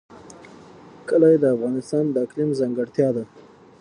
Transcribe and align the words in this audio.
کلي 1.07 1.35
د 1.39 1.45
افغانستان 1.55 2.03
د 2.11 2.15
اقلیم 2.25 2.49
ځانګړتیا 2.59 3.09
ده. 3.15 3.23